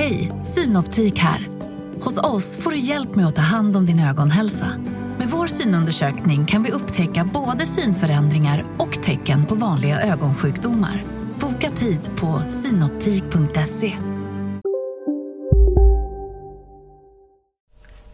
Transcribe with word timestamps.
Hej, 0.00 0.32
Synoptik 0.42 1.18
här. 1.18 1.48
Hos 2.02 2.18
oss 2.18 2.56
får 2.56 2.70
du 2.70 2.78
hjälp 2.78 3.14
med 3.14 3.26
att 3.26 3.36
ta 3.36 3.42
hand 3.42 3.76
om 3.76 3.86
din 3.86 4.00
ögonhälsa. 4.00 4.66
Med 5.18 5.28
vår 5.28 5.46
synundersökning 5.46 6.46
kan 6.46 6.62
vi 6.62 6.70
upptäcka 6.70 7.24
både 7.24 7.66
synförändringar 7.66 8.64
och 8.78 9.02
tecken 9.02 9.46
på 9.46 9.54
vanliga 9.54 10.00
ögonsjukdomar. 10.00 11.04
Boka 11.40 11.70
tid 11.70 12.00
på 12.16 12.42
synoptik.se. 12.50 13.96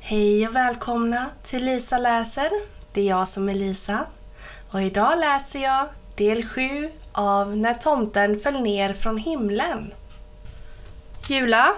Hej 0.01 0.49
och 0.49 0.57
välkomna 0.57 1.27
till 1.43 1.65
Lisa 1.65 1.99
läser. 1.99 2.49
Det 2.93 3.01
är 3.01 3.09
jag 3.09 3.29
som 3.29 3.49
är 3.49 3.55
Lisa. 3.55 4.07
Och 4.71 4.83
idag 4.83 5.19
läser 5.19 5.63
jag 5.63 5.89
del 6.17 6.45
7 6.45 6.63
av 7.13 7.57
När 7.57 7.75
tomten 7.75 8.41
föll 8.41 8.61
ner 8.61 8.93
från 8.93 9.19
himlen. 9.19 9.93
Jula? 11.31 11.73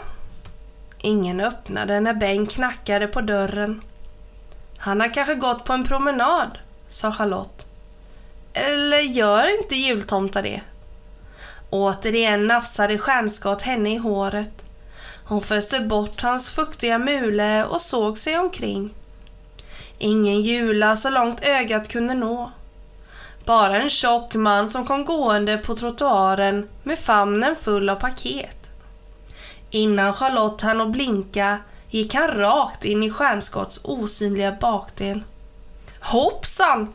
Ingen 0.98 1.40
öppnade 1.40 2.00
när 2.00 2.14
Bengt 2.14 2.52
knackade 2.52 3.06
på 3.06 3.20
dörren. 3.20 3.82
Han 4.78 5.00
har 5.00 5.14
kanske 5.14 5.34
gått 5.34 5.64
på 5.64 5.72
en 5.72 5.84
promenad, 5.84 6.58
sa 6.88 7.12
Charlotte. 7.12 7.66
Eller 8.52 9.00
gör 9.00 9.58
inte 9.58 9.76
jultomtar 9.76 10.42
det? 10.42 10.60
Återigen 11.70 12.46
nafsade 12.46 12.98
Stjärnskott 12.98 13.62
henne 13.62 13.94
i 13.94 13.96
håret. 13.96 14.70
Hon 15.24 15.42
föste 15.42 15.80
bort 15.80 16.22
hans 16.22 16.50
fuktiga 16.50 16.98
mule 16.98 17.64
och 17.64 17.80
såg 17.80 18.18
sig 18.18 18.38
omkring. 18.38 18.94
Ingen 19.98 20.40
Jula 20.40 20.96
så 20.96 21.10
långt 21.10 21.44
ögat 21.44 21.88
kunde 21.88 22.14
nå. 22.14 22.52
Bara 23.44 23.76
en 23.76 23.88
tjock 23.88 24.34
man 24.34 24.68
som 24.68 24.86
kom 24.86 25.04
gående 25.04 25.58
på 25.58 25.74
trottoaren 25.74 26.68
med 26.82 26.98
famnen 26.98 27.56
full 27.56 27.88
av 27.88 27.96
paket. 27.96 28.57
Innan 29.70 30.12
Charlotte 30.12 30.62
hann 30.62 30.80
att 30.80 30.92
blinka 30.92 31.58
gick 31.90 32.14
han 32.14 32.28
rakt 32.28 32.84
in 32.84 33.02
i 33.02 33.10
Stjärnskotts 33.10 33.80
osynliga 33.84 34.56
bakdel. 34.60 35.22
Hoppsan! 36.00 36.92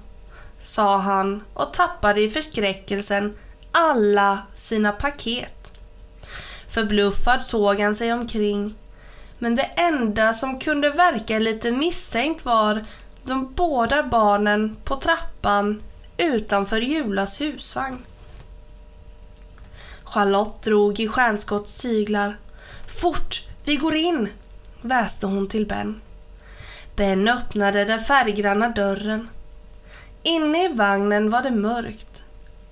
sa 0.59 0.97
han 0.97 1.43
och 1.53 1.73
tappade 1.73 2.21
i 2.21 2.29
förskräckelsen 2.29 3.37
alla 3.71 4.39
sina 4.53 4.91
paket. 4.91 5.81
Förbluffad 6.67 7.43
såg 7.43 7.79
han 7.79 7.95
sig 7.95 8.13
omkring. 8.13 8.75
Men 9.39 9.55
det 9.55 9.63
enda 9.63 10.33
som 10.33 10.59
kunde 10.59 10.89
verka 10.89 11.39
lite 11.39 11.71
misstänkt 11.71 12.45
var 12.45 12.85
de 13.23 13.53
båda 13.53 14.03
barnen 14.03 14.77
på 14.83 14.95
trappan 14.95 15.81
utanför 16.17 16.81
Julas 16.81 17.41
husvagn. 17.41 18.05
Charlotte 20.03 20.61
drog 20.63 20.99
i 20.99 21.07
Stjärnskotts 21.07 21.81
tyglar. 21.81 22.37
Fort, 23.03 23.47
vi 23.63 23.75
går 23.75 23.95
in! 23.95 24.29
väste 24.81 25.25
hon 25.25 25.47
till 25.47 25.67
Ben. 25.67 26.01
Ben 26.95 27.27
öppnade 27.27 27.85
den 27.85 27.99
färggranna 27.99 28.67
dörren. 28.67 29.29
Inne 30.21 30.65
i 30.65 30.73
vagnen 30.73 31.29
var 31.29 31.41
det 31.41 31.51
mörkt. 31.51 32.23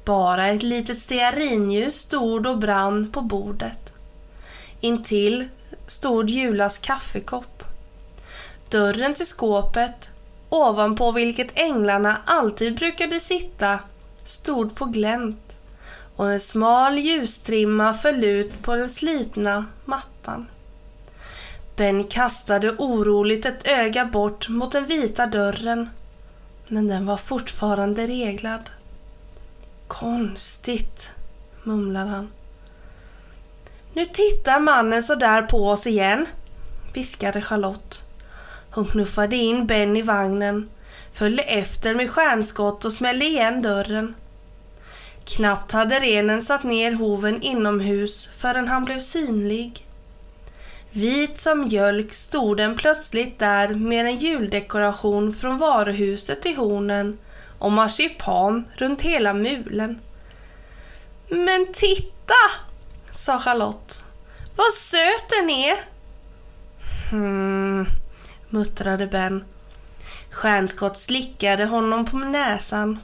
Bara 0.05 0.47
ett 0.47 0.63
litet 0.63 0.97
stearinljus 0.97 1.95
stod 1.95 2.47
och 2.47 2.57
brann 2.57 3.11
på 3.11 3.21
bordet. 3.21 3.93
Intill 4.81 5.47
stod 5.85 6.29
Julas 6.29 6.77
kaffekopp. 6.77 7.63
Dörren 8.69 9.13
till 9.13 9.27
skåpet, 9.27 10.09
ovanpå 10.49 11.11
vilket 11.11 11.59
änglarna 11.59 12.17
alltid 12.25 12.75
brukade 12.75 13.19
sitta, 13.19 13.79
stod 14.23 14.75
på 14.75 14.85
glänt 14.85 15.50
och 16.21 16.31
en 16.31 16.39
smal 16.39 16.97
ljustrimma 16.97 17.93
föll 17.93 18.23
ut 18.23 18.61
på 18.61 18.75
den 18.75 18.89
slitna 18.89 19.65
mattan. 19.85 20.47
Ben 21.75 22.03
kastade 22.03 22.71
oroligt 22.71 23.45
ett 23.45 23.67
öga 23.67 24.05
bort 24.05 24.49
mot 24.49 24.71
den 24.71 24.85
vita 24.85 25.25
dörren, 25.27 25.89
men 26.67 26.87
den 26.87 27.05
var 27.05 27.17
fortfarande 27.17 28.07
reglad. 28.07 28.69
Konstigt, 29.87 31.11
mumlade 31.63 32.09
han. 32.09 32.29
Nu 33.93 34.05
tittar 34.05 34.59
mannen 34.59 35.03
så 35.03 35.15
där 35.15 35.41
på 35.41 35.69
oss 35.69 35.87
igen, 35.87 36.25
viskade 36.93 37.41
Charlotte. 37.41 38.03
Hon 38.71 38.85
knuffade 38.85 39.35
in 39.35 39.67
Ben 39.67 39.97
i 39.97 40.01
vagnen, 40.01 40.69
följde 41.11 41.43
efter 41.43 41.95
med 41.95 42.09
stjärnskott 42.09 42.85
och 42.85 42.93
smällde 42.93 43.25
igen 43.25 43.61
dörren. 43.61 44.15
Knappt 45.25 45.71
hade 45.71 45.99
renen 45.99 46.41
satt 46.41 46.63
ner 46.63 46.91
hoven 46.91 47.41
inomhus 47.41 48.29
förrän 48.37 48.67
han 48.67 48.85
blev 48.85 48.99
synlig. 48.99 49.87
Vit 50.91 51.37
som 51.37 51.59
mjölk 51.59 52.13
stod 52.13 52.57
den 52.57 52.75
plötsligt 52.75 53.39
där 53.39 53.73
med 53.73 54.05
en 54.05 54.17
juldekoration 54.17 55.33
från 55.33 55.57
varuhuset 55.57 56.45
i 56.45 56.53
hornen 56.53 57.17
och 57.59 57.71
marsipan 57.71 58.65
runt 58.75 59.01
hela 59.01 59.33
mulen. 59.33 59.99
Men 61.29 61.67
titta! 61.73 62.33
sa 63.11 63.39
Charlotte. 63.39 64.03
Vad 64.55 64.73
söt 64.73 65.29
den 65.39 65.49
är! 65.49 65.75
Hmm, 67.09 67.85
muttrade 68.49 69.07
Ben. 69.07 69.45
Stjärnskott 70.31 70.97
slickade 70.97 71.65
honom 71.65 72.05
på 72.05 72.17
näsan. 72.17 72.99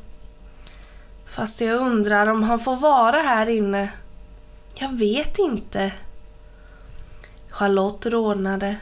Fast 1.27 1.61
jag 1.61 1.81
undrar 1.81 2.27
om 2.27 2.43
han 2.43 2.59
får 2.59 2.75
vara 2.75 3.17
här 3.17 3.49
inne. 3.49 3.89
Jag 4.75 4.93
vet 4.97 5.39
inte. 5.39 5.91
Charlotte 7.49 8.05
rodnade. 8.05 8.75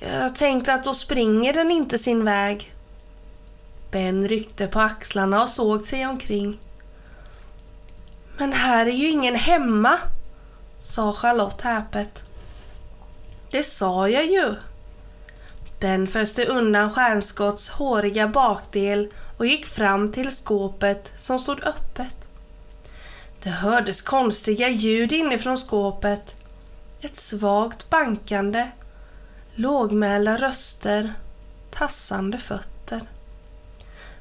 Jag 0.00 0.34
tänkte 0.34 0.74
att 0.74 0.84
då 0.84 0.94
springer 0.94 1.52
den 1.52 1.70
inte 1.70 1.98
sin 1.98 2.24
väg. 2.24 2.74
Ben 3.90 4.28
ryckte 4.28 4.66
på 4.66 4.80
axlarna 4.80 5.42
och 5.42 5.48
såg 5.48 5.82
sig 5.82 6.06
omkring. 6.06 6.58
Men 8.38 8.52
här 8.52 8.86
är 8.86 8.90
ju 8.90 9.10
ingen 9.10 9.34
hemma, 9.34 9.98
sa 10.80 11.12
Charlotte 11.12 11.60
häpet. 11.60 12.24
Det 13.50 13.62
sa 13.62 14.08
jag 14.08 14.26
ju. 14.26 14.54
Ben 15.80 16.06
föste 16.06 16.44
undan 16.44 16.92
Stjärnskotts 16.92 17.68
håriga 17.68 18.28
bakdel 18.28 19.08
och 19.36 19.46
gick 19.46 19.66
fram 19.66 20.12
till 20.12 20.30
skåpet 20.30 21.12
som 21.16 21.38
stod 21.38 21.64
öppet. 21.64 22.16
Det 23.42 23.50
hördes 23.50 24.02
konstiga 24.02 24.68
ljud 24.68 25.12
inifrån 25.12 25.56
skåpet. 25.56 26.36
Ett 27.00 27.16
svagt 27.16 27.90
bankande, 27.90 28.70
lågmälda 29.54 30.36
röster, 30.36 31.14
tassande 31.70 32.38
fötter. 32.38 33.10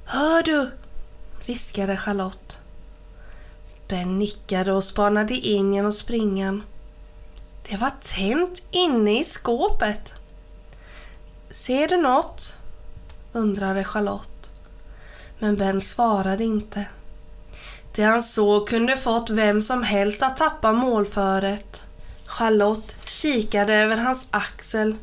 Hör 0.06 0.44
du? 0.44 0.72
viskade 1.46 1.98
Charlotte. 1.98 2.60
Ben 3.88 4.20
nickade 4.20 4.74
och 4.74 4.84
spanade 4.84 5.34
in 5.34 5.74
genom 5.74 5.92
springan. 5.92 6.64
Det 7.70 7.78
var 7.78 7.92
tänt 8.16 8.64
inne 8.72 9.20
i 9.20 9.24
skåpet. 9.24 10.14
Ser 11.50 11.88
du 11.88 11.98
något? 11.98 12.58
undrade 13.34 13.84
Charlotte 13.84 14.35
men 15.40 15.56
Ben 15.56 15.82
svarade 15.82 16.44
inte. 16.44 16.86
Det 17.96 18.04
han 18.04 18.22
såg 18.22 18.68
kunde 18.68 18.98
fått 18.98 19.30
vem 19.30 19.62
som 19.62 19.84
helst 19.84 20.24
att 20.24 20.38
tappa 20.38 20.74
målföret. 20.74 21.82
Charlotte 22.26 22.96
kikade 23.06 23.76
över 23.76 23.98
hans 23.98 24.28
axel 24.32 24.96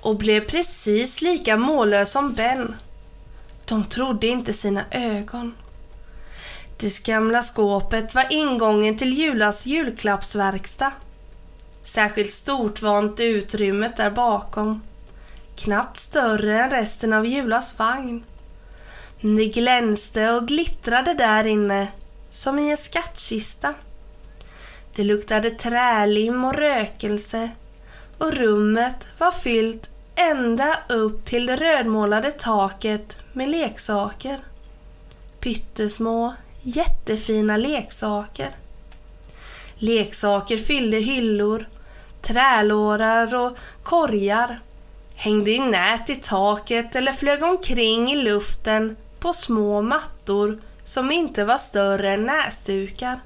och 0.00 0.16
blev 0.16 0.40
precis 0.40 1.22
lika 1.22 1.56
mållös 1.56 2.12
som 2.12 2.32
Ben. 2.32 2.74
De 3.64 3.84
trodde 3.84 4.26
inte 4.26 4.52
sina 4.52 4.84
ögon. 4.90 5.54
Det 6.76 7.02
gamla 7.02 7.42
skåpet 7.42 8.14
var 8.14 8.26
ingången 8.30 8.98
till 8.98 9.12
Julas 9.12 9.66
julklappsverkstad. 9.66 10.92
Särskilt 11.84 12.30
stort 12.30 12.82
var 12.82 12.98
inte 12.98 13.24
utrymmet 13.24 13.96
där 13.96 14.10
bakom. 14.10 14.82
Knappt 15.56 15.96
större 15.96 16.60
än 16.60 16.70
resten 16.70 17.12
av 17.12 17.26
Julas 17.26 17.78
vagn. 17.78 18.24
Det 19.22 19.46
glänste 19.46 20.30
och 20.30 20.48
glittrade 20.48 21.14
där 21.14 21.46
inne, 21.46 21.88
som 22.30 22.58
i 22.58 22.70
en 22.70 22.76
skattkista. 22.76 23.74
Det 24.94 25.04
luktade 25.04 25.50
trälim 25.50 26.44
och 26.44 26.54
rökelse 26.54 27.50
och 28.18 28.32
rummet 28.32 29.06
var 29.18 29.32
fyllt 29.32 29.90
ända 30.14 30.78
upp 30.88 31.24
till 31.24 31.46
det 31.46 31.56
rödmålade 31.56 32.30
taket 32.30 33.18
med 33.32 33.48
leksaker. 33.48 34.38
Pyttesmå, 35.40 36.34
jättefina 36.62 37.56
leksaker. 37.56 38.50
Leksaker 39.74 40.56
fyllde 40.56 40.96
hyllor, 40.96 41.66
trälårar 42.22 43.34
och 43.34 43.58
korgar, 43.82 44.60
hängde 45.16 45.50
i 45.50 45.58
nät 45.58 46.10
i 46.10 46.16
taket 46.16 46.96
eller 46.96 47.12
flög 47.12 47.42
omkring 47.42 48.12
i 48.12 48.16
luften 48.16 48.96
på 49.20 49.32
små 49.32 49.82
mattor 49.82 50.60
som 50.84 51.10
inte 51.10 51.44
var 51.44 51.58
större 51.58 52.10
än 52.10 52.26
näsdukar. 52.26 53.20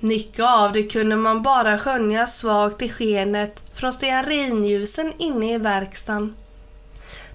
Mycket 0.00 0.44
av 0.44 0.72
det 0.72 0.82
kunde 0.82 1.16
man 1.16 1.42
bara 1.42 1.78
skönja 1.78 2.26
svagt 2.26 2.82
i 2.82 2.88
skenet 2.88 3.62
från 3.72 3.92
stearinljusen 3.92 5.12
inne 5.18 5.54
i 5.54 5.58
verkstaden. 5.58 6.34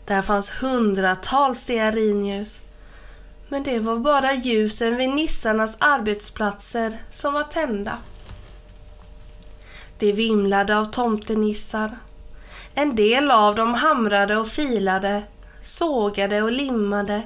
Där 0.06 0.22
fanns 0.22 0.64
hundratals 0.64 1.60
stearinljus. 1.60 2.62
Men 3.48 3.64
det 3.64 3.80
var 3.80 3.98
bara 3.98 4.34
ljusen 4.34 4.98
vid 4.98 5.10
nissarnas 5.10 5.78
arbetsplatser 5.80 6.98
som 7.12 7.34
var 7.34 7.44
tända. 7.44 7.98
Det 9.98 10.12
vimlade 10.12 10.78
av 10.78 10.86
tomtenissar. 10.86 11.98
En 12.74 12.96
del 12.96 13.32
av 13.32 13.56
dem 13.56 13.74
hamrade 13.74 14.38
och 14.38 14.48
filade, 14.48 15.24
sågade 15.62 16.42
och 16.42 16.52
limmade 16.52 17.22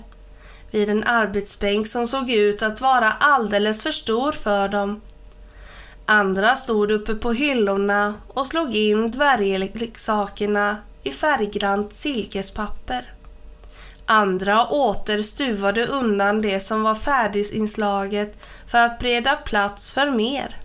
vid 0.76 0.90
en 0.90 1.04
arbetsbänk 1.04 1.88
som 1.88 2.08
såg 2.08 2.30
ut 2.30 2.62
att 2.62 2.82
vara 2.82 3.12
alldeles 3.12 3.84
för 3.84 3.92
stor 3.92 4.32
för 4.32 4.68
dem. 4.68 5.02
Andra 6.06 6.56
stod 6.56 6.92
uppe 6.92 7.16
på 7.16 7.32
hyllorna 7.32 8.14
och 8.28 8.48
slog 8.48 8.76
in 8.76 9.12
dvärgleksakerna 9.12 10.78
i 11.04 11.12
färggrant 11.12 11.94
silkespapper. 11.94 13.14
Andra 14.06 14.66
åter 14.66 15.22
stuvade 15.22 15.86
undan 15.86 16.42
det 16.42 16.60
som 16.60 16.84
var 16.84 16.96
färdiginslaget 16.96 18.38
för 18.68 18.78
att 18.78 19.00
bereda 19.00 19.36
plats 19.36 19.94
för 19.94 20.10
mer. 20.10 20.58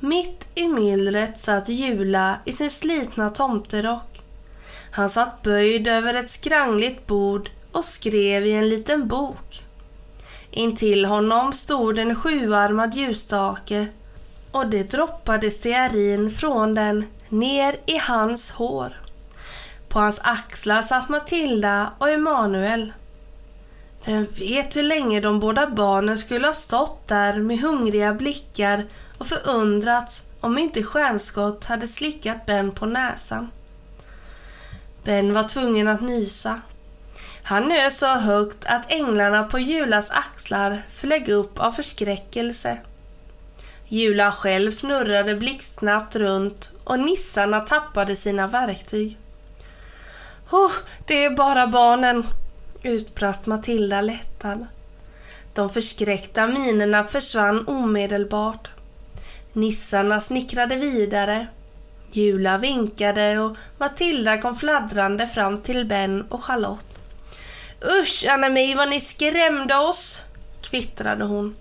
Mitt 0.00 0.46
i 0.54 0.68
myllret 0.68 1.38
satt 1.38 1.68
Jula 1.68 2.38
i 2.44 2.52
sin 2.52 2.70
slitna 2.70 3.28
tomterock. 3.28 4.22
Han 4.90 5.08
satt 5.08 5.42
böjd 5.42 5.88
över 5.88 6.14
ett 6.14 6.30
skrangligt 6.30 7.06
bord 7.06 7.50
och 7.76 7.84
skrev 7.84 8.46
i 8.46 8.52
en 8.52 8.68
liten 8.68 9.08
bok. 9.08 9.64
Intill 10.50 11.04
honom 11.04 11.52
stod 11.52 11.98
en 11.98 12.16
sjuarmad 12.16 12.94
ljusstake 12.94 13.86
och 14.50 14.66
det 14.66 14.90
droppade 14.90 15.50
stearin 15.50 16.30
från 16.30 16.74
den 16.74 17.04
ner 17.28 17.76
i 17.86 17.98
hans 17.98 18.50
hår. 18.50 19.00
På 19.88 19.98
hans 19.98 20.20
axlar 20.24 20.82
satt 20.82 21.08
Matilda 21.08 21.90
och 21.98 22.10
Emanuel. 22.10 22.92
Vem 24.04 24.26
vet 24.38 24.76
hur 24.76 24.82
länge 24.82 25.20
de 25.20 25.40
båda 25.40 25.66
barnen 25.66 26.18
skulle 26.18 26.46
ha 26.46 26.54
stått 26.54 27.08
där 27.08 27.34
med 27.36 27.58
hungriga 27.58 28.14
blickar 28.14 28.86
och 29.18 29.26
förundrats 29.26 30.22
om 30.40 30.58
inte 30.58 30.82
Stjärnskott 30.82 31.64
hade 31.64 31.86
slickat 31.86 32.46
Ben 32.46 32.72
på 32.72 32.86
näsan. 32.86 33.50
Ben 35.04 35.32
var 35.32 35.42
tvungen 35.42 35.88
att 35.88 36.00
nysa. 36.00 36.60
Han 37.48 37.68
nös 37.68 37.98
så 37.98 38.06
högt 38.06 38.64
att 38.64 38.92
änglarna 38.92 39.42
på 39.44 39.58
Julas 39.58 40.10
axlar 40.10 40.82
flög 40.88 41.28
upp 41.28 41.58
av 41.58 41.70
förskräckelse. 41.70 42.78
Jula 43.88 44.32
själv 44.32 44.70
snurrade 44.70 45.34
blixtsnabbt 45.34 46.16
runt 46.16 46.72
och 46.84 47.00
nissarna 47.00 47.60
tappade 47.60 48.16
sina 48.16 48.46
verktyg. 48.46 49.18
Oh, 50.50 50.72
det 51.06 51.24
är 51.24 51.30
bara 51.30 51.66
barnen, 51.66 52.26
utbrast 52.82 53.46
Matilda 53.46 54.00
lättad. 54.00 54.66
De 55.54 55.70
förskräckta 55.70 56.46
minerna 56.46 57.04
försvann 57.04 57.68
omedelbart. 57.68 58.68
Nissarna 59.52 60.20
snickrade 60.20 60.76
vidare. 60.76 61.46
Jula 62.10 62.58
vinkade 62.58 63.38
och 63.38 63.56
Matilda 63.78 64.38
kom 64.38 64.56
fladdrande 64.56 65.26
fram 65.26 65.62
till 65.62 65.84
Ben 65.86 66.22
och 66.22 66.44
Charlotte. 66.44 66.95
Usch 67.84 68.26
Anna-Mi 68.30 68.74
vad 68.74 68.88
ni 68.88 69.00
skrämde 69.00 69.76
oss, 69.76 70.22
kvittrade 70.62 71.24
hon. 71.24 71.56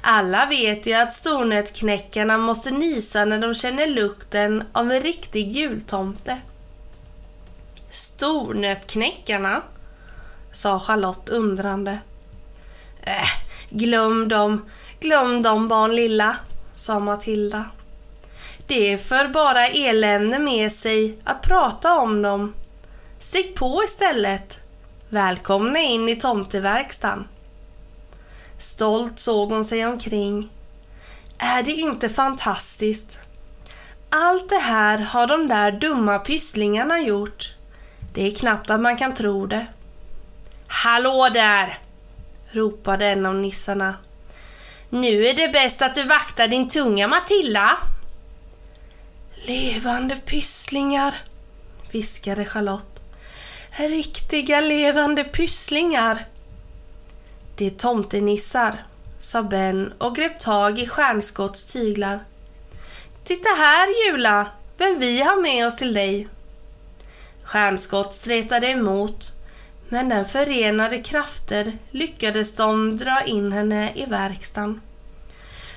Alla 0.00 0.46
vet 0.46 0.86
ju 0.86 0.92
att 0.92 1.12
stornötknäckarna 1.12 2.38
måste 2.38 2.70
nysa 2.70 3.24
när 3.24 3.38
de 3.38 3.54
känner 3.54 3.86
lukten 3.86 4.64
av 4.72 4.92
en 4.92 5.00
riktig 5.00 5.52
jultomte. 5.52 6.40
Stornötknäckarna? 7.90 9.62
sa 10.52 10.78
Charlotte 10.78 11.28
undrande. 11.28 11.98
Äh, 13.02 13.28
glöm 13.68 14.28
dem, 14.28 14.70
glöm 15.00 15.42
dem 15.42 15.68
barn 15.68 15.96
lilla, 15.96 16.36
sa 16.72 16.98
Matilda. 16.98 17.64
Det 18.66 18.98
för 18.98 19.28
bara 19.28 19.66
elände 19.66 20.38
med 20.38 20.72
sig 20.72 21.18
att 21.24 21.42
prata 21.42 21.94
om 21.94 22.22
dem. 22.22 22.54
Stick 23.18 23.54
på 23.56 23.82
istället. 23.84 24.63
Välkomna 25.14 25.78
in 25.78 26.08
i 26.08 26.16
tomteverkstan. 26.16 27.28
Stolt 28.58 29.18
såg 29.18 29.52
hon 29.52 29.64
sig 29.64 29.86
omkring. 29.86 30.48
Är 31.38 31.62
det 31.62 31.72
inte 31.72 32.08
fantastiskt? 32.08 33.18
Allt 34.10 34.48
det 34.48 34.58
här 34.58 34.98
har 34.98 35.26
de 35.26 35.48
där 35.48 35.72
dumma 35.72 36.18
pysslingarna 36.18 37.00
gjort. 37.00 37.54
Det 38.14 38.26
är 38.26 38.34
knappt 38.34 38.70
att 38.70 38.80
man 38.80 38.96
kan 38.96 39.14
tro 39.14 39.46
det. 39.46 39.66
Hallå 40.66 41.28
där! 41.34 41.78
ropade 42.50 43.06
en 43.06 43.26
av 43.26 43.34
nissarna. 43.34 43.96
Nu 44.88 45.26
är 45.26 45.34
det 45.34 45.48
bäst 45.48 45.82
att 45.82 45.94
du 45.94 46.02
vaktar 46.02 46.48
din 46.48 46.68
tunga, 46.68 47.08
Matilda. 47.08 47.76
Levande 49.46 50.16
pysslingar, 50.16 51.14
viskade 51.90 52.44
Charlotte. 52.44 52.93
Riktiga 53.76 54.60
levande 54.60 55.24
pysslingar. 55.24 56.26
Det 57.56 57.66
är 57.66 57.70
tomtenissar, 57.70 58.84
sa 59.20 59.42
Ben 59.42 59.92
och 59.98 60.16
grep 60.16 60.38
tag 60.38 60.78
i 60.78 60.86
Stjärnskotts 60.86 61.72
tyglar. 61.72 62.24
Titta 63.24 63.48
här, 63.48 63.88
Jula, 64.06 64.46
vem 64.78 64.98
vi 64.98 65.20
har 65.22 65.42
med 65.42 65.66
oss 65.66 65.76
till 65.76 65.94
dig. 65.94 66.28
Stjärnskott 67.42 68.12
stretade 68.12 68.66
emot, 68.66 69.32
men 69.88 70.08
den 70.08 70.24
förenade 70.24 70.98
krafter 70.98 71.78
lyckades 71.90 72.56
de 72.56 72.96
dra 72.96 73.22
in 73.22 73.52
henne 73.52 73.92
i 73.94 74.04
verkstaden. 74.04 74.80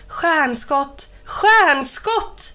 Stjärnskott! 0.07 1.09
Stjärnskott! 1.23 2.51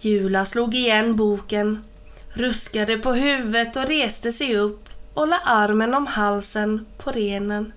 Jula 0.00 0.44
slog 0.44 0.74
igen 0.74 1.16
boken, 1.16 1.84
ruskade 2.32 2.98
på 2.98 3.12
huvudet 3.12 3.76
och 3.76 3.86
reste 3.86 4.32
sig 4.32 4.56
upp 4.56 4.88
och 5.14 5.28
la 5.28 5.38
armen 5.44 5.94
om 5.94 6.06
halsen 6.06 6.86
på 6.98 7.10
renen. 7.10 7.72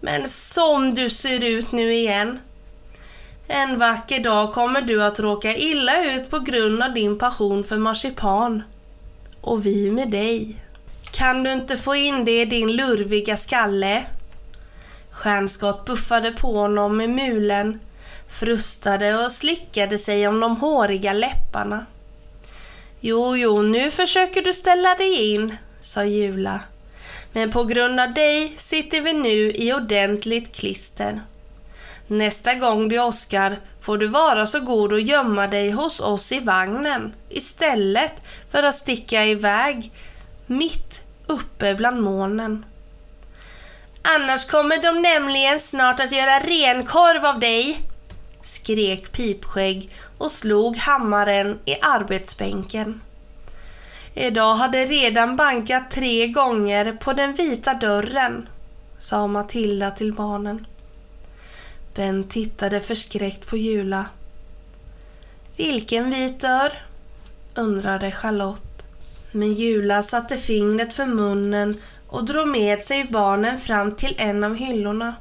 Men 0.00 0.28
som 0.28 0.94
du 0.94 1.10
ser 1.10 1.44
ut 1.44 1.72
nu 1.72 1.94
igen. 1.94 2.38
En 3.48 3.78
vacker 3.78 4.20
dag 4.20 4.52
kommer 4.52 4.80
du 4.80 5.02
att 5.02 5.20
råka 5.20 5.56
illa 5.56 6.04
ut 6.04 6.30
på 6.30 6.38
grund 6.38 6.82
av 6.82 6.94
din 6.94 7.18
passion 7.18 7.64
för 7.64 7.78
marsipan. 7.78 8.62
Och 9.40 9.66
vi 9.66 9.90
med 9.90 10.10
dig. 10.10 10.56
Kan 11.10 11.42
du 11.42 11.52
inte 11.52 11.76
få 11.76 11.94
in 11.94 12.24
det 12.24 12.42
i 12.42 12.44
din 12.44 12.76
lurviga 12.76 13.36
skalle? 13.36 14.04
Stjärnskott 15.10 15.84
buffade 15.84 16.30
på 16.30 16.56
honom 16.56 16.96
med 16.96 17.10
mulen, 17.10 17.80
frustade 18.28 19.24
och 19.24 19.32
slickade 19.32 19.98
sig 19.98 20.28
om 20.28 20.40
de 20.40 20.56
håriga 20.56 21.12
läpparna. 21.12 21.86
Jo, 23.04 23.36
jo, 23.36 23.62
nu 23.62 23.90
försöker 23.90 24.42
du 24.42 24.54
ställa 24.54 24.94
dig 24.94 25.34
in, 25.34 25.56
sa 25.80 26.04
Jula. 26.04 26.60
Men 27.32 27.50
på 27.50 27.64
grund 27.64 28.00
av 28.00 28.12
dig 28.12 28.54
sitter 28.56 29.00
vi 29.00 29.12
nu 29.12 29.50
i 29.50 29.72
ordentligt 29.72 30.56
klister. 30.56 31.22
Nästa 32.06 32.54
gång 32.54 32.88
du 32.88 32.98
åskar 32.98 33.56
får 33.80 33.98
du 33.98 34.06
vara 34.06 34.46
så 34.46 34.60
god 34.60 34.92
och 34.92 35.00
gömma 35.00 35.46
dig 35.46 35.70
hos 35.70 36.00
oss 36.00 36.32
i 36.32 36.40
vagnen 36.40 37.14
istället 37.28 38.12
för 38.48 38.62
att 38.62 38.74
sticka 38.74 39.24
iväg 39.24 39.92
mitt 40.46 41.04
uppe 41.26 41.74
bland 41.74 42.02
molnen. 42.02 42.64
Annars 44.02 44.44
kommer 44.44 44.82
de 44.82 45.02
nämligen 45.02 45.60
snart 45.60 46.00
att 46.00 46.12
göra 46.12 46.38
renkorv 46.38 47.26
av 47.26 47.40
dig, 47.40 47.80
skrek 48.42 49.12
Pipskägg 49.12 49.90
och 50.18 50.30
slog 50.30 50.76
hammaren 50.76 51.58
i 51.64 51.76
arbetsbänken. 51.82 53.00
Idag 54.14 54.54
hade 54.54 54.84
redan 54.84 55.36
bankat 55.36 55.90
tre 55.90 56.26
gånger 56.26 56.92
på 56.92 57.12
den 57.12 57.34
vita 57.34 57.74
dörren, 57.74 58.48
sa 58.98 59.26
Matilda 59.26 59.90
till 59.90 60.14
barnen. 60.14 60.66
Ben 61.94 62.24
tittade 62.24 62.80
förskräckt 62.80 63.46
på 63.46 63.56
Jula. 63.56 64.06
Vilken 65.56 66.10
vit 66.10 66.40
dörr? 66.40 66.72
undrade 67.54 68.10
Charlotte. 68.10 68.84
Men 69.32 69.54
Jula 69.54 70.02
satte 70.02 70.36
fingret 70.36 70.94
för 70.94 71.06
munnen 71.06 71.76
och 72.08 72.24
drog 72.24 72.48
med 72.48 72.80
sig 72.80 73.04
barnen 73.04 73.58
fram 73.58 73.92
till 73.92 74.14
en 74.18 74.44
av 74.44 74.54
hyllorna. 74.54 75.14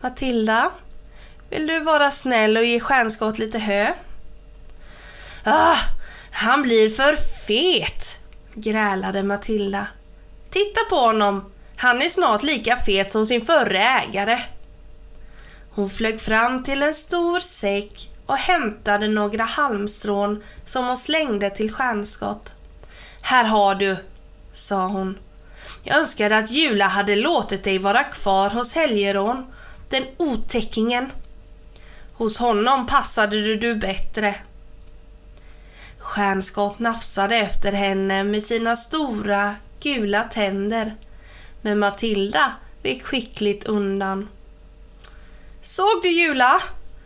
Matilda, 0.00 0.70
vill 1.50 1.66
du 1.66 1.80
vara 1.80 2.10
snäll 2.10 2.56
och 2.56 2.64
ge 2.64 2.80
Stjärnskott 2.80 3.38
lite 3.38 3.58
hö? 3.58 3.92
Ah, 5.44 5.76
han 6.30 6.62
blir 6.62 6.88
för 6.88 7.16
fet, 7.46 8.20
grälade 8.54 9.22
Matilda. 9.22 9.86
Titta 10.50 10.80
på 10.90 10.96
honom, 10.96 11.52
han 11.76 12.02
är 12.02 12.08
snart 12.08 12.42
lika 12.42 12.76
fet 12.76 13.10
som 13.10 13.26
sin 13.26 13.40
förre 13.40 13.78
ägare. 13.78 14.38
Hon 15.70 15.88
flög 15.88 16.20
fram 16.20 16.64
till 16.64 16.82
en 16.82 16.94
stor 16.94 17.40
säck 17.40 18.10
och 18.26 18.36
hämtade 18.36 19.08
några 19.08 19.44
halmstrån 19.44 20.42
som 20.64 20.86
hon 20.86 20.96
slängde 20.96 21.50
till 21.50 21.72
Stjärnskott. 21.72 22.52
Här 23.22 23.44
har 23.44 23.74
du, 23.74 23.96
sa 24.52 24.86
hon. 24.86 25.18
Jag 25.84 25.98
önskar 25.98 26.30
att 26.30 26.50
Jula 26.50 26.86
hade 26.86 27.16
låtit 27.16 27.64
dig 27.64 27.78
vara 27.78 28.04
kvar 28.04 28.50
hos 28.50 28.74
Helgerån, 28.74 29.46
den 29.88 30.04
otäckingen. 30.16 31.10
Hos 32.18 32.38
honom 32.38 32.86
passade 32.86 33.56
du 33.56 33.74
bättre. 33.74 34.34
Stjärnskott 35.98 36.78
nafsade 36.78 37.36
efter 37.36 37.72
henne 37.72 38.24
med 38.24 38.42
sina 38.42 38.76
stora 38.76 39.54
gula 39.80 40.22
tänder, 40.22 40.96
men 41.62 41.78
Matilda 41.78 42.52
vek 42.82 43.02
skickligt 43.02 43.64
undan. 43.64 44.28
Såg 45.60 46.02
du 46.02 46.08
Jula? 46.08 46.60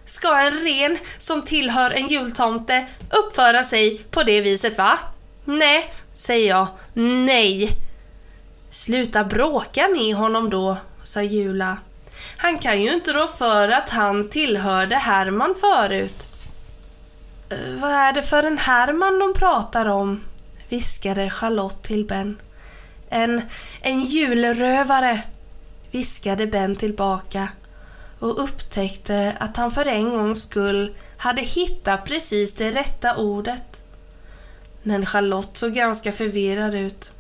Ska 0.04 0.40
en 0.40 0.64
ren 0.64 0.98
som 1.18 1.42
tillhör 1.42 1.90
en 1.90 2.08
jultomte 2.08 2.86
uppföra 3.10 3.64
sig 3.64 3.98
på 4.10 4.22
det 4.22 4.40
viset 4.40 4.78
va? 4.78 4.98
Nej, 5.44 5.92
säger 6.12 6.48
jag. 6.48 6.66
Nej! 6.94 7.68
Sluta 8.70 9.24
bråka 9.24 9.88
med 9.88 10.14
honom 10.14 10.50
då, 10.50 10.76
sa 11.02 11.22
Jula. 11.22 11.76
Han 12.36 12.58
kan 12.58 12.82
ju 12.82 12.92
inte 12.92 13.12
rå 13.12 13.26
för 13.26 13.68
att 13.68 13.88
han 13.88 14.28
tillhörde 14.28 14.96
Herman 14.96 15.54
förut. 15.60 16.26
Eh, 17.50 17.80
vad 17.80 17.90
är 17.90 18.12
det 18.12 18.22
för 18.22 18.42
en 18.42 18.58
Herman 18.58 19.18
de 19.18 19.34
pratar 19.34 19.88
om? 19.88 20.24
viskade 20.68 21.30
Charlotte 21.30 21.82
till 21.82 22.06
Ben. 22.06 22.36
En, 23.08 23.42
en 23.80 24.04
julrövare, 24.04 25.22
viskade 25.90 26.46
Ben 26.46 26.76
tillbaka 26.76 27.48
och 28.18 28.42
upptäckte 28.42 29.36
att 29.40 29.56
han 29.56 29.70
för 29.70 29.86
en 29.86 30.10
gångs 30.10 30.42
skull 30.42 30.94
hade 31.16 31.42
hittat 31.42 32.04
precis 32.04 32.54
det 32.54 32.70
rätta 32.70 33.16
ordet. 33.16 33.82
Men 34.82 35.06
Charlotte 35.06 35.56
såg 35.56 35.72
ganska 35.72 36.12
förvirrad 36.12 36.74
ut. 36.74 37.12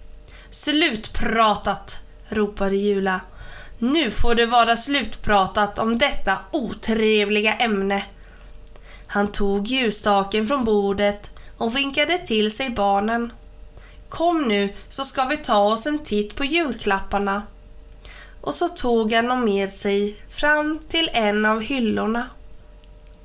Slutpratat! 0.50 2.00
ropade 2.28 2.76
Jula. 2.76 3.20
Nu 3.82 4.10
får 4.10 4.34
det 4.34 4.46
vara 4.46 4.76
slutpratat 4.76 5.78
om 5.78 5.98
detta 5.98 6.38
otrevliga 6.52 7.54
ämne. 7.54 8.04
Han 9.06 9.32
tog 9.32 9.66
ljusstaken 9.66 10.46
från 10.46 10.64
bordet 10.64 11.30
och 11.58 11.76
vinkade 11.76 12.18
till 12.18 12.50
sig 12.50 12.70
barnen. 12.70 13.32
Kom 14.08 14.42
nu 14.42 14.74
så 14.88 15.04
ska 15.04 15.24
vi 15.24 15.36
ta 15.36 15.58
oss 15.58 15.86
en 15.86 15.98
titt 15.98 16.34
på 16.34 16.44
julklapparna. 16.44 17.42
Och 18.40 18.54
så 18.54 18.68
tog 18.68 19.12
han 19.12 19.28
dem 19.28 19.44
med 19.44 19.70
sig 19.70 20.16
fram 20.30 20.78
till 20.88 21.10
en 21.12 21.46
av 21.46 21.60
hyllorna. 21.60 22.26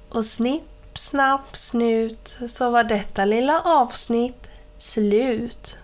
Och 0.10 0.26
snipp, 0.26 0.64
snapp, 0.94 1.58
snut 1.58 2.40
så 2.48 2.70
var 2.70 2.84
detta 2.84 3.26
lilla 3.26 3.62
avsnitt 3.62 4.50
slut. 4.78 5.78